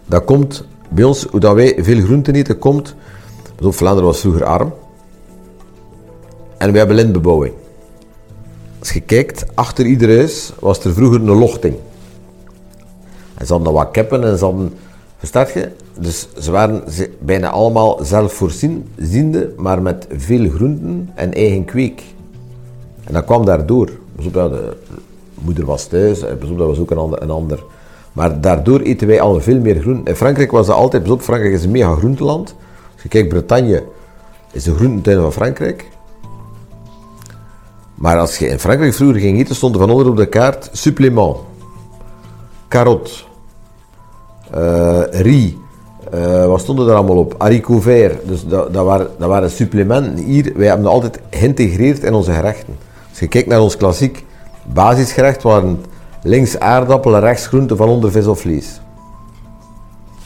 Dat 0.06 0.24
komt 0.24 0.64
bij 0.88 1.04
ons, 1.04 1.26
hoe 1.30 1.40
dat 1.40 1.54
wij 1.54 1.78
veel 1.78 2.00
groenten 2.00 2.34
eten, 2.34 2.58
komt... 2.58 2.94
Dus 3.56 3.76
Vlaanderen 3.76 4.08
was 4.08 4.20
vroeger 4.20 4.44
arm. 4.44 4.72
En 6.58 6.72
we 6.72 6.78
hebben 6.78 6.96
lintbebouwing. 6.96 7.54
Als 8.78 8.92
je 8.92 9.00
kijkt, 9.00 9.46
achter 9.54 9.86
ieder 9.86 10.16
huis 10.16 10.52
was 10.60 10.84
er 10.84 10.94
vroeger 10.94 11.20
een 11.20 11.38
lochting. 11.38 11.76
En 13.34 13.46
ze 13.46 13.52
hadden 13.52 13.72
wat 13.72 13.90
keppen 13.90 14.24
en 14.24 14.38
ze 14.38 14.44
hadden... 14.44 14.72
Verstaat 15.16 15.52
je? 15.52 15.70
Dus 15.98 16.28
ze 16.38 16.50
waren 16.50 16.84
bijna 17.20 17.48
allemaal 17.50 18.04
zelfvoorziende, 18.04 19.52
maar 19.56 19.82
met 19.82 20.06
veel 20.10 20.48
groenten 20.48 21.10
en 21.14 21.32
eigen 21.32 21.64
kweek. 21.64 22.02
En 23.04 23.12
dat 23.12 23.24
kwam 23.24 23.44
daardoor. 23.44 23.90
de 24.32 24.76
moeder 25.44 25.64
was 25.64 25.86
thuis, 25.86 26.20
dat 26.20 26.38
was 26.56 26.78
ook 26.78 26.90
een 26.90 26.98
ander, 26.98 27.18
ander. 27.18 27.64
Maar 28.12 28.40
daardoor 28.40 28.80
eten 28.80 29.06
wij 29.06 29.20
al 29.20 29.40
veel 29.40 29.60
meer 29.60 29.80
groenten. 29.80 30.04
In 30.04 30.16
Frankrijk 30.16 30.50
was 30.50 30.66
dat 30.66 30.76
altijd, 30.76 31.10
op 31.10 31.20
Frankrijk 31.20 31.54
is 31.54 31.64
een 31.64 31.70
mega 31.70 31.94
groenteland. 31.94 32.54
Als 32.92 33.02
je 33.02 33.08
kijkt, 33.08 33.28
Bretagne 33.28 33.84
is 34.52 34.64
de 34.64 34.74
groentetuin 34.74 35.20
van 35.20 35.32
Frankrijk. 35.32 35.88
Maar 37.94 38.18
als 38.18 38.38
je 38.38 38.48
in 38.48 38.58
Frankrijk 38.58 38.94
vroeger 38.94 39.20
ging 39.20 39.38
eten, 39.38 39.54
stond 39.54 39.74
er 39.74 39.80
van 39.80 39.90
onder 39.90 40.08
op 40.08 40.16
de 40.16 40.26
kaart 40.26 40.68
supplément, 40.72 41.36
carotte, 42.68 43.10
uh, 44.54 45.00
riz, 45.10 45.52
uh, 46.14 46.46
wat 46.46 46.60
stonden 46.60 46.88
er 46.88 46.94
allemaal 46.94 47.16
op? 47.16 47.34
Haricot 47.38 47.82
vert. 47.82 48.28
Dus 48.28 48.46
dat, 48.46 48.74
dat, 48.74 48.84
waren, 48.84 49.08
dat 49.18 49.28
waren 49.28 49.50
supplementen. 49.50 50.24
Hier, 50.24 50.52
wij 50.56 50.66
hebben 50.66 50.84
dat 50.84 50.92
altijd 50.92 51.20
geïntegreerd 51.30 52.02
in 52.02 52.14
onze 52.14 52.32
gerechten. 52.32 52.76
Als 53.10 53.18
je 53.18 53.28
kijkt 53.28 53.48
naar 53.48 53.60
ons 53.60 53.76
klassiek 53.76 54.24
basisgerecht, 54.72 55.42
waren 55.42 55.78
links 56.22 56.58
aardappelen, 56.58 57.20
rechts 57.20 57.46
groenten 57.46 57.76
van 57.76 57.88
onder 57.88 58.10
vis 58.10 58.26
of 58.26 58.40
vlees. 58.40 58.80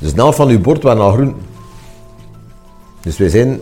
Dus 0.00 0.14
de 0.14 0.32
van 0.32 0.48
uw 0.48 0.60
bord 0.60 0.82
waren 0.82 1.02
al 1.02 1.12
groenten. 1.12 1.42
Dus 3.00 3.18
wij 3.18 3.28
zijn 3.28 3.60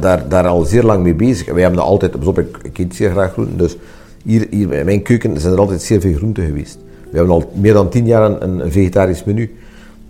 daar, 0.00 0.28
daar 0.28 0.46
al 0.46 0.64
zeer 0.64 0.82
lang 0.82 1.02
mee 1.02 1.14
bezig. 1.14 1.46
Wij 1.46 1.60
hebben 1.60 1.80
dat 1.80 1.88
altijd, 1.88 2.26
op, 2.26 2.38
ik, 2.38 2.58
ik 2.62 2.78
eet 2.78 2.94
zeer 2.94 3.10
graag 3.10 3.32
groenten, 3.32 3.56
dus 3.56 3.76
hier, 4.22 4.52
in 4.52 4.84
mijn 4.84 5.02
keuken 5.02 5.40
zijn 5.40 5.52
er 5.52 5.58
altijd 5.58 5.82
zeer 5.82 6.00
veel 6.00 6.14
groenten 6.14 6.44
geweest. 6.44 6.78
We 7.10 7.16
hebben 7.16 7.34
al 7.34 7.52
meer 7.54 7.72
dan 7.72 7.88
tien 7.88 8.06
jaar 8.06 8.30
een, 8.30 8.60
een 8.60 8.72
vegetarisch 8.72 9.24
menu. 9.24 9.56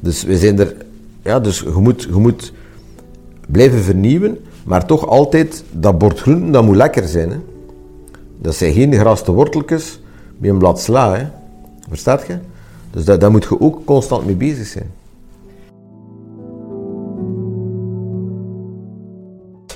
Dus 0.01 0.23
we 0.23 0.39
zijn 0.39 0.59
er 0.59 0.75
ja, 1.23 1.41
dus 1.41 1.59
je 1.59 1.81
moet, 1.81 2.03
je 2.03 2.19
moet 2.19 2.53
blijven 3.49 3.79
vernieuwen, 3.79 4.39
maar 4.65 4.87
toch 4.87 5.07
altijd 5.07 5.65
dat 5.71 5.99
bord 5.99 6.21
groenten, 6.21 6.53
dat 6.53 6.65
moet 6.65 6.77
lekker 6.77 7.09
zijn. 7.09 7.31
Hè? 7.31 7.37
Dat 8.39 8.55
zijn 8.55 8.73
geen 8.73 8.95
geraste 8.95 9.33
worteltjes 9.33 10.01
met 10.37 10.51
een 10.51 10.59
blad 10.59 10.81
sla. 10.81 11.17
Hè? 11.17 11.27
Verstaat 11.89 12.27
je? 12.27 12.39
Dus 12.91 13.05
daar 13.05 13.31
moet 13.31 13.45
je 13.45 13.61
ook 13.61 13.85
constant 13.85 14.27
mee 14.27 14.37
bezig 14.37 14.67
zijn. 14.67 14.91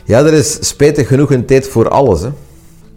Ja, 0.05 0.19
er 0.19 0.33
is 0.33 0.69
spijtig 0.69 1.09
genoeg 1.09 1.31
een 1.31 1.45
tijd 1.45 1.69
voor 1.69 1.89
alles. 1.89 2.21
Hè? 2.21 2.29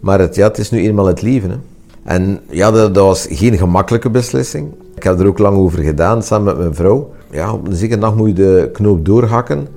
Maar 0.00 0.20
het, 0.20 0.34
ja, 0.34 0.48
het 0.48 0.58
is 0.58 0.70
nu 0.70 0.80
eenmaal 0.80 1.06
het 1.06 1.22
leven. 1.22 1.50
Hè. 1.50 1.56
En 2.04 2.40
ja, 2.50 2.70
dat, 2.70 2.94
dat, 2.94 3.04
was 3.04 3.26
geen 3.30 3.58
gemakkelijke 3.58 4.10
beslissing. 4.10 4.72
Ik 4.94 5.02
heb 5.02 5.20
er 5.20 5.26
ook 5.26 5.38
lang 5.38 5.56
over 5.56 5.82
gedaan, 5.82 6.22
samen 6.22 6.44
met 6.44 6.58
mijn 6.58 6.74
vrouw. 6.74 7.10
Ja, 7.30 7.52
op 7.52 7.66
een 7.66 7.76
zekere 7.76 8.00
dag 8.00 8.16
moet 8.16 8.28
je 8.28 8.34
de 8.34 8.70
knoop 8.72 9.04
doorhakken. 9.04 9.68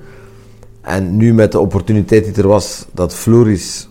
En 0.80 1.16
nu 1.16 1.34
met 1.34 1.52
de 1.52 1.58
opportuniteit 1.58 2.24
die 2.24 2.42
er 2.42 2.48
was, 2.48 2.86
dat 2.92 3.14
Floris, 3.14 3.89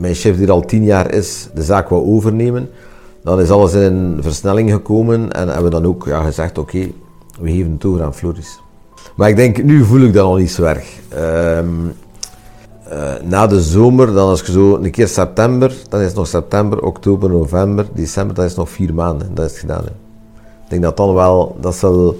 mijn 0.00 0.14
chef 0.14 0.36
die 0.36 0.46
er 0.46 0.52
al 0.52 0.64
tien 0.64 0.84
jaar 0.84 1.14
is, 1.14 1.48
de 1.54 1.62
zaak 1.62 1.88
wou 1.88 2.06
overnemen, 2.06 2.70
dan 3.22 3.40
is 3.40 3.50
alles 3.50 3.72
in 3.72 4.18
versnelling 4.20 4.70
gekomen 4.70 5.32
en 5.32 5.46
hebben 5.46 5.64
we 5.64 5.70
dan 5.70 5.86
ook 5.86 6.04
ja, 6.06 6.22
gezegd, 6.22 6.58
oké, 6.58 6.90
we 7.40 7.50
geven 7.50 7.72
het 7.72 7.84
over 7.84 8.02
aan 8.02 8.14
Floris. 8.14 8.60
Maar 9.16 9.28
ik 9.28 9.36
denk, 9.36 9.62
nu 9.62 9.84
voel 9.84 10.00
ik 10.00 10.12
dat 10.12 10.24
al 10.24 10.36
niet 10.36 10.50
zo 10.50 10.62
erg. 10.62 10.98
Ehm, 11.08 11.66
eh, 12.88 13.12
na 13.22 13.46
de 13.46 13.60
zomer, 13.60 14.06
dan 14.06 14.28
als 14.28 14.40
je 14.40 14.52
zo 14.52 14.76
een 14.76 14.90
keer 14.90 15.08
september, 15.08 15.74
dan 15.88 16.00
is 16.00 16.06
het 16.06 16.16
nog 16.16 16.26
september, 16.26 16.82
oktober, 16.82 17.30
november, 17.30 17.86
december, 17.94 18.34
dat 18.34 18.44
is 18.44 18.54
nog 18.54 18.70
vier 18.70 18.94
maanden. 18.94 19.34
Dat 19.34 19.44
is 19.44 19.50
het 19.50 19.60
gedaan. 19.60 19.84
Ik 19.84 20.68
denk 20.68 20.82
dat 20.82 20.96
dan 20.96 21.14
wel, 21.14 21.56
dat 21.60 21.74
zal 21.74 22.16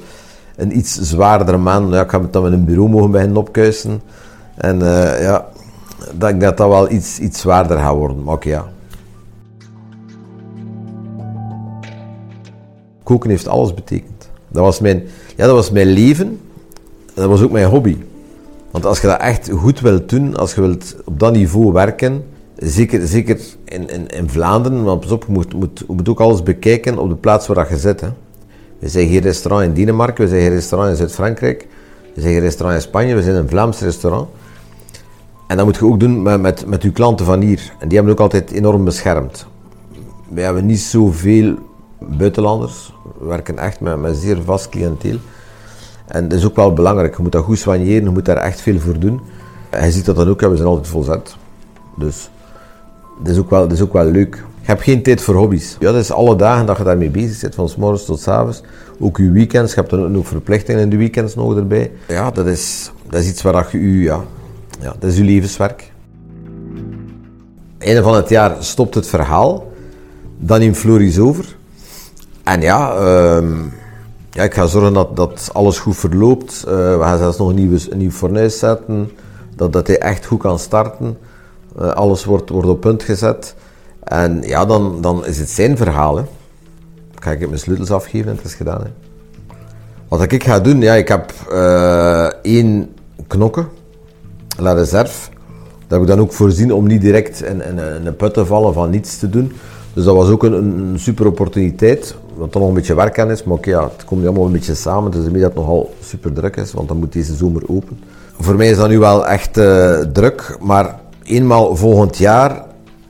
een 0.57 0.77
iets 0.77 0.95
zwaardere 1.01 1.57
maand, 1.57 1.93
ja, 1.93 2.03
ik 2.03 2.11
ga 2.11 2.21
het 2.21 2.33
dan 2.33 2.43
met 2.43 2.53
een 2.53 2.65
bureau 2.65 2.89
mogen 2.89 3.11
beginnen 3.11 3.37
opkuisen. 3.37 4.03
En 4.55 4.81
uh, 4.81 5.23
ja, 5.23 5.47
dat 6.15 6.41
dat 6.41 6.57
dat 6.57 6.69
wel 6.69 6.91
iets, 6.91 7.19
iets 7.19 7.41
zwaarder 7.41 7.79
gaat 7.79 7.95
worden. 7.95 8.23
Maar 8.23 8.35
oké, 8.35 8.49
ja. 8.49 8.69
Koken 13.03 13.31
heeft 13.31 13.49
alles 13.49 13.75
betekend. 13.75 14.31
Dat 14.49 14.63
was 14.63 14.81
mijn, 14.81 15.03
ja, 15.37 15.47
dat 15.47 15.55
was 15.55 15.71
mijn 15.71 15.87
leven. 15.87 16.41
Dat 17.15 17.29
was 17.29 17.43
ook 17.43 17.51
mijn 17.51 17.69
hobby. 17.69 17.97
Want 18.71 18.87
als 18.87 19.01
je 19.01 19.07
dat 19.07 19.21
echt 19.21 19.51
goed 19.51 19.81
wilt 19.81 20.09
doen, 20.09 20.37
als 20.37 20.55
je 20.55 20.61
wilt 20.61 20.97
op 21.05 21.19
dat 21.19 21.33
niveau 21.33 21.73
werken, 21.73 22.25
zeker, 22.57 23.07
zeker 23.07 23.41
in, 23.65 23.89
in, 23.89 24.07
in 24.07 24.31
Vlaanderen, 24.31 24.85
want 24.85 25.01
pas 25.01 25.11
op, 25.11 25.25
je 25.27 25.33
moet, 25.33 25.55
moet, 25.87 26.09
ook 26.09 26.21
alles 26.21 26.43
bekijken 26.43 26.99
op 26.99 27.09
de 27.09 27.17
plaats 27.17 27.47
waar 27.47 27.71
je 27.71 27.77
zit. 27.77 28.01
Hè. 28.01 28.09
We 28.79 28.89
zijn 28.89 29.09
geen 29.09 29.21
restaurant 29.21 29.65
in 29.65 29.75
Denemarken, 29.75 30.25
we 30.25 30.31
zijn 30.31 30.43
geen 30.43 30.51
restaurant 30.51 30.91
in 30.91 30.97
Zuid-Frankrijk, 30.97 31.67
we 32.15 32.21
zijn 32.21 32.33
geen 32.33 32.43
restaurant 32.43 32.83
in 32.83 32.89
Spanje, 32.89 33.15
we 33.15 33.23
zijn 33.23 33.37
een 33.37 33.49
Vlaams 33.49 33.81
restaurant. 33.81 34.29
En 35.51 35.57
dat 35.57 35.65
moet 35.65 35.77
je 35.77 35.85
ook 35.85 36.01
doen 36.01 36.23
met, 36.23 36.41
met, 36.41 36.67
met 36.67 36.83
je 36.83 36.91
klanten 36.91 37.27
van 37.27 37.41
hier. 37.41 37.73
En 37.79 37.89
die 37.89 37.97
hebben 37.97 38.15
ook 38.15 38.21
altijd 38.21 38.51
enorm 38.51 38.85
beschermd. 38.85 39.47
We 40.29 40.41
hebben 40.41 40.67
niet 40.67 40.81
zoveel 40.81 41.55
buitenlanders. 41.99 42.95
We 43.19 43.27
werken 43.27 43.59
echt 43.59 43.81
met, 43.81 43.97
met 43.97 44.17
zeer 44.17 44.43
vast 44.45 44.69
cliënteel. 44.69 45.17
En 46.07 46.29
dat 46.29 46.39
is 46.39 46.45
ook 46.45 46.57
wel 46.57 46.73
belangrijk. 46.73 47.17
Je 47.17 47.23
moet 47.23 47.33
dat 47.33 47.45
goed 47.45 47.59
soigneren, 47.59 48.05
je 48.05 48.11
moet 48.11 48.25
daar 48.25 48.37
echt 48.37 48.61
veel 48.61 48.79
voor 48.79 48.99
doen. 48.99 49.21
En 49.71 49.85
je 49.85 49.93
ziet 49.93 50.05
dat 50.05 50.17
dan 50.17 50.29
ook, 50.29 50.41
we 50.41 50.57
zijn 50.57 50.69
altijd 50.69 50.89
volzet. 50.89 51.37
Dus 51.97 52.31
dat 53.23 53.33
is 53.33 53.39
ook 53.39 53.51
wel, 53.51 53.61
dat 53.61 53.73
is 53.73 53.83
ook 53.83 53.93
wel 53.93 54.05
leuk. 54.05 54.35
Je 54.61 54.67
hebt 54.67 54.83
geen 54.83 55.03
tijd 55.03 55.21
voor 55.21 55.35
hobby's. 55.35 55.77
Ja, 55.81 55.93
dat 55.93 56.01
is 56.01 56.13
alle 56.13 56.37
dagen 56.37 56.67
dat 56.67 56.77
je 56.77 56.85
daarmee 56.85 57.11
bezig 57.11 57.37
zit, 57.37 57.55
van 57.55 57.69
s 57.69 57.77
morgens 57.77 58.05
tot 58.05 58.21
s 58.21 58.29
avonds. 58.29 58.63
Ook 59.01 59.17
je 59.17 59.31
weekends, 59.31 59.75
je 59.75 59.81
hebt 59.81 59.91
dan 59.91 60.17
ook 60.17 60.27
verplichtingen 60.27 60.81
in 60.81 60.91
de 60.91 60.97
weekends 60.97 61.35
nog 61.35 61.57
erbij. 61.57 61.93
Ja, 62.09 62.31
dat 62.31 62.47
is, 62.47 62.93
dat 63.09 63.21
is 63.21 63.29
iets 63.29 63.43
waar 63.43 63.69
je, 63.73 64.01
ja, 64.01 64.25
ja, 64.81 64.95
dat 64.99 65.11
is 65.11 65.17
je 65.17 65.25
levenswerk. 65.25 65.93
Einde 67.79 68.03
van 68.03 68.15
het 68.15 68.29
jaar 68.29 68.57
stopt 68.59 68.95
het 68.95 69.07
verhaal. 69.07 69.73
Dan 70.39 70.59
neemt 70.59 70.77
Floris 70.77 71.19
over. 71.19 71.57
En 72.45 72.61
ja, 72.61 72.95
ehm, 72.95 73.55
ja, 74.31 74.43
ik 74.43 74.55
ga 74.55 74.67
zorgen 74.67 74.93
dat, 74.93 75.17
dat 75.17 75.51
alles 75.53 75.79
goed 75.79 75.97
verloopt. 75.97 76.65
Uh, 76.69 76.73
we 76.73 76.99
gaan 77.01 77.19
zelfs 77.19 77.39
nog 77.39 77.49
een, 77.49 77.55
nieuwe, 77.55 77.81
een 77.91 77.99
nieuw 77.99 78.11
fornuis 78.11 78.59
zetten. 78.59 79.11
Dat, 79.57 79.73
dat 79.73 79.87
hij 79.87 79.99
echt 79.99 80.27
goed 80.27 80.41
kan 80.41 80.59
starten. 80.59 81.19
Uh, 81.81 81.89
alles 81.89 82.25
wordt, 82.25 82.51
wordt 82.51 82.69
op 82.69 82.81
punt 82.81 83.03
gezet. 83.03 83.55
En 84.03 84.43
ja, 84.43 84.65
dan, 84.65 85.01
dan 85.01 85.27
is 85.27 85.39
het 85.39 85.51
zijn 85.51 85.77
verhaal. 85.77 86.17
Hè. 86.17 86.23
Dan 87.11 87.23
ga 87.23 87.31
ik 87.31 87.47
mijn 87.47 87.59
sleutels 87.59 87.91
afgeven 87.91 88.31
en 88.31 88.37
het 88.37 88.45
is 88.45 88.55
gedaan. 88.55 88.81
Hè. 88.81 88.91
Wat 90.09 90.33
ik 90.33 90.45
ga 90.45 90.61
doen, 90.61 90.81
ja, 90.81 90.95
ik 90.95 91.09
heb 91.09 91.33
uh, 91.53 92.27
één 92.43 92.95
knokken, 93.27 93.69
la 94.63 94.73
reserve. 94.73 95.31
Dat 95.87 95.99
heb 95.99 96.01
ik 96.01 96.07
dan 96.07 96.21
ook 96.21 96.33
voorzien 96.33 96.73
om 96.73 96.87
niet 96.87 97.01
direct 97.01 97.43
in, 97.43 97.63
in, 97.65 97.79
een 97.79 98.17
put 98.17 98.35
te 98.35 98.47
vallen 98.47 98.73
van 98.73 98.91
niets 98.91 99.19
te 99.19 99.29
doen. 99.29 99.53
Dus 99.93 100.05
dat 100.05 100.15
was 100.15 100.29
ook 100.29 100.43
een, 100.43 100.53
een 100.53 100.99
super 100.99 101.27
opportuniteit, 101.27 102.15
wat 102.35 102.55
er 102.55 102.61
nog 102.61 102.69
een 102.69 102.75
beetje 102.75 102.95
werk 102.95 103.19
aan 103.19 103.31
is. 103.31 103.45
Maar 103.45 103.57
oké, 103.57 103.71
ja, 103.71 103.83
het 103.83 104.05
komt 104.05 104.25
allemaal 104.25 104.47
een 104.47 104.53
beetje 104.53 104.75
samen. 104.75 105.11
Dus 105.11 105.25
dat 105.25 105.43
het 105.43 105.55
nogal 105.55 105.95
super 106.05 106.33
druk 106.33 106.57
is, 106.57 106.73
want 106.73 106.89
dan 106.89 106.97
moet 106.97 107.13
deze 107.13 107.35
zomer 107.35 107.63
open. 107.67 107.99
Voor 108.41 108.57
mij 108.57 108.71
is 108.71 108.77
dat 108.77 108.89
nu 108.89 108.99
wel 108.99 109.27
echt 109.27 109.59
uh, 109.59 109.99
druk, 109.99 110.57
maar 110.61 110.99
eenmaal 111.23 111.77
volgend 111.77 112.19
jaar, 112.19 112.65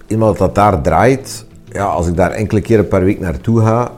eenmaal 0.07 0.28
dat 0.28 0.38
dat 0.38 0.54
daar 0.54 0.83
draait, 0.83 1.45
ja, 1.73 1.85
als 1.85 2.07
ik 2.07 2.16
daar 2.16 2.30
enkele 2.30 2.61
keren 2.61 2.88
per 2.88 3.04
week 3.04 3.21
naartoe 3.21 3.61
ga, 3.61 3.92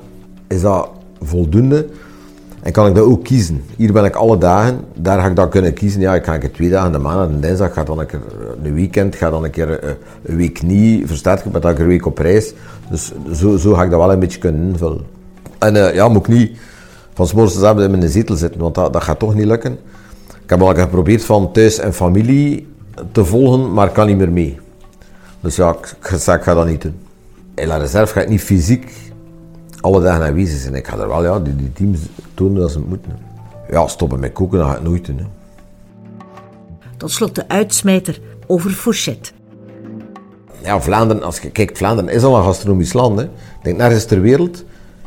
is 0.48 0.60
dat 0.60 0.88
voldoende. 1.22 1.86
En 2.62 2.72
kan 2.72 2.86
ik 2.86 2.94
dat 2.94 3.04
ook 3.04 3.24
kiezen. 3.24 3.64
Hier 3.76 3.92
ben 3.92 4.04
ik 4.04 4.14
alle 4.14 4.38
dagen, 4.38 4.80
daar 4.94 5.20
ga 5.20 5.26
ik 5.26 5.36
dat 5.36 5.48
kunnen 5.48 5.72
kiezen. 5.72 6.00
Ja, 6.00 6.14
ik 6.14 6.24
ga 6.24 6.34
ik 6.34 6.54
twee 6.54 6.70
dagen, 6.70 6.92
de 6.92 6.98
maandag 6.98 7.28
en 7.28 7.40
dinsdag, 7.40 7.72
ga 7.72 7.84
dan 7.84 7.98
een 7.98 8.06
keer 8.06 8.20
een 8.62 8.74
weekend, 8.74 9.16
ga 9.16 9.30
dan 9.30 9.44
een 9.44 9.50
keer 9.50 9.78
eh, 9.78 9.90
een 10.24 10.36
week 10.36 10.62
niet, 10.62 11.06
verstaat 11.06 11.42
je, 11.42 11.50
maar 11.52 11.60
dan 11.60 11.78
een 11.78 11.86
week 11.86 12.06
op 12.06 12.18
reis. 12.18 12.52
Dus 12.90 13.12
zo, 13.32 13.56
zo 13.56 13.74
ga 13.74 13.82
ik 13.82 13.90
dat 13.90 14.00
wel 14.00 14.12
een 14.12 14.18
beetje 14.18 14.38
kunnen 14.38 14.62
invullen. 14.62 15.00
En 15.58 15.74
uh, 15.74 15.94
ja, 15.94 16.08
moet 16.08 16.28
ik 16.28 16.34
niet 16.34 16.58
van 17.14 17.26
s'morgens 17.26 17.54
tot 17.54 17.64
avond 17.64 17.80
in 17.80 17.90
mijn 17.90 18.08
zetel 18.08 18.36
zitten, 18.36 18.60
want 18.60 18.74
dat, 18.74 18.92
dat 18.92 19.02
gaat 19.02 19.18
toch 19.18 19.34
niet 19.34 19.46
lukken. 19.46 19.72
Ik 20.42 20.50
heb 20.50 20.62
al 20.62 20.74
geprobeerd 20.74 21.24
van 21.24 21.52
thuis 21.52 21.78
en 21.78 21.94
familie 21.94 22.66
te 23.12 23.24
volgen, 23.24 23.72
maar 23.72 23.86
ik 23.86 23.92
kan 23.92 24.06
niet 24.06 24.16
meer 24.16 24.32
mee. 24.32 24.58
Dus 25.40 25.56
ja, 25.56 25.70
ik, 25.70 25.96
ik, 26.02 26.10
ik 26.10 26.42
ga 26.42 26.54
dat 26.54 26.66
niet 26.66 26.82
doen. 26.82 26.94
In 27.54 27.66
la 27.66 27.76
reserve 27.76 28.12
ga 28.12 28.20
ik 28.20 28.28
niet 28.28 28.40
fysiek 28.40 29.11
alle 29.82 30.02
dagen 30.02 30.26
aanwezig 30.26 30.60
zijn. 30.60 30.74
Ik 30.74 30.86
ga 30.86 30.98
er 30.98 31.08
wel 31.08 31.24
ja, 31.24 31.40
die, 31.40 31.56
die 31.56 31.72
teams 31.72 31.98
tonen 32.34 32.60
dat 32.60 32.70
ze 32.70 32.78
het 32.78 32.88
moeten. 32.88 33.18
Ja, 33.70 33.86
stoppen 33.86 34.20
met 34.20 34.32
koken, 34.32 34.58
dat 34.58 34.68
ga 34.68 34.76
ik 34.76 34.82
nooit 34.82 35.06
doen. 35.06 35.18
Hè. 35.18 35.24
Tot 36.96 37.10
slot 37.10 37.34
de 37.34 37.48
uitsmijter 37.48 38.20
over 38.46 38.70
fourchette. 38.70 39.32
Ja, 40.62 40.80
Vlaanderen, 40.80 41.22
als 41.22 41.38
je 41.38 41.50
kijkt, 41.50 41.78
Vlaanderen 41.78 42.14
is 42.14 42.22
al 42.22 42.36
een 42.36 42.44
gastronomisch 42.44 42.92
land. 42.92 43.18
Hè. 43.18 43.28
Denk, 43.62 43.76
nergens 43.76 44.04
ter 44.04 44.20
wereld 44.20 44.64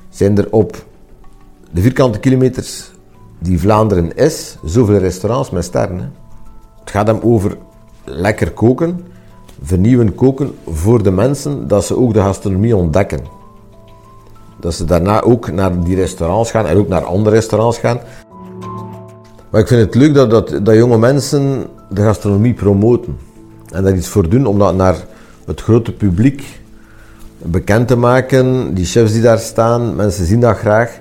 zijn 0.10 0.38
er 0.38 0.48
op 0.52 0.86
de 1.72 1.82
vierkante 1.82 2.20
kilometers 2.20 2.92
die 3.40 3.60
Vlaanderen 3.60 4.16
is, 4.16 4.58
zoveel 4.64 4.98
restaurants 4.98 5.50
met 5.50 5.64
sterren. 5.64 5.98
Hè. 5.98 6.08
Het 6.80 6.92
gaat 6.92 7.08
hem 7.08 7.20
over 7.22 7.58
lekker 8.04 8.52
koken, 8.52 9.06
vernieuwen 9.62 10.16
koken 10.16 10.56
voor 10.68 11.04
de 11.04 11.12
mensen, 11.12 11.68
dat 11.68 11.86
ze 11.86 11.98
ook 11.98 12.14
de 12.14 12.20
gastronomie 12.20 12.76
ontdekken. 12.76 13.20
Dat 14.66 14.74
ze 14.74 14.86
daarna 14.86 15.22
ook 15.22 15.52
naar 15.52 15.84
die 15.84 15.96
restaurants 15.96 16.52
gaan 16.52 16.66
en 16.66 16.78
ook 16.78 16.88
naar 16.88 17.04
andere 17.04 17.36
restaurants 17.36 17.78
gaan. 17.78 18.00
Maar 19.50 19.62
ik 19.62 19.68
vind 19.68 19.82
het 19.82 19.96
leuk 19.96 20.14
dat, 20.14 20.30
dat, 20.30 20.60
dat 20.64 20.76
jonge 20.76 20.98
mensen 20.98 21.66
de 21.90 22.02
gastronomie 22.02 22.54
promoten. 22.54 23.18
En 23.72 23.84
daar 23.84 23.96
iets 23.96 24.08
voor 24.08 24.30
doen 24.30 24.46
om 24.46 24.60
dat 24.60 24.76
naar 24.76 24.96
het 25.46 25.62
grote 25.62 25.92
publiek 25.92 26.60
bekend 27.38 27.88
te 27.88 27.96
maken. 27.96 28.74
Die 28.74 28.86
chefs 28.86 29.12
die 29.12 29.22
daar 29.22 29.40
staan, 29.40 29.96
mensen 29.96 30.26
zien 30.26 30.40
dat 30.40 30.58
graag. 30.58 31.00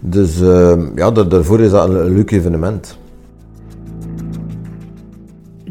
Dus 0.00 0.40
uh, 0.40 0.72
ja, 0.94 1.10
daarvoor 1.10 1.60
is 1.60 1.70
dat 1.70 1.88
een 1.88 2.14
leuk 2.14 2.30
evenement. 2.30 2.98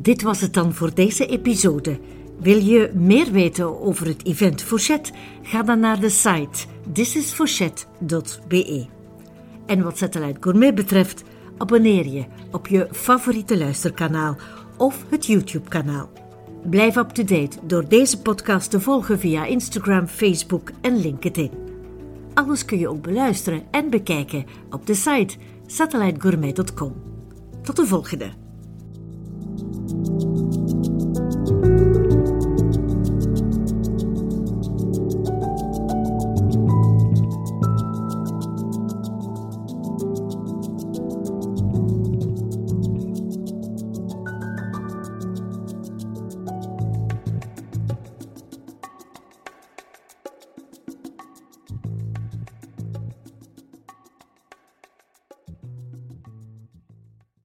Dit 0.01 0.21
was 0.21 0.41
het 0.41 0.53
dan 0.53 0.73
voor 0.73 0.91
deze 0.93 1.25
episode. 1.25 1.97
Wil 2.37 2.57
je 2.57 2.91
meer 2.93 3.31
weten 3.31 3.81
over 3.81 4.07
het 4.07 4.25
event 4.25 4.61
Fourchette? 4.61 5.11
Ga 5.41 5.63
dan 5.63 5.79
naar 5.79 5.99
de 5.99 6.09
site 6.09 6.65
thisisfourchette.be. 6.93 8.85
En 9.65 9.83
wat 9.83 9.97
Satellite 9.97 10.37
Gourmet 10.39 10.75
betreft, 10.75 11.23
abonneer 11.57 12.07
je 12.07 12.25
op 12.51 12.67
je 12.67 12.87
favoriete 12.91 13.57
luisterkanaal 13.57 14.35
of 14.77 15.05
het 15.09 15.25
YouTube-kanaal. 15.25 16.09
Blijf 16.69 16.95
up-to-date 16.95 17.57
door 17.63 17.87
deze 17.87 18.21
podcast 18.21 18.71
te 18.71 18.79
volgen 18.79 19.19
via 19.19 19.45
Instagram, 19.45 20.07
Facebook 20.07 20.69
en 20.81 20.97
LinkedIn. 20.97 21.51
Alles 22.33 22.65
kun 22.65 22.79
je 22.79 22.87
ook 22.87 23.01
beluisteren 23.01 23.63
en 23.71 23.89
bekijken 23.89 24.45
op 24.69 24.85
de 24.85 24.95
site 24.95 25.35
satellitegourmet.com. 25.65 26.93
Tot 27.63 27.75
de 27.75 27.85
volgende! 27.87 28.44